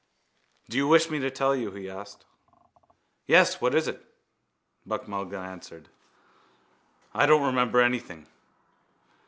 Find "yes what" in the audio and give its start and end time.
3.27-3.75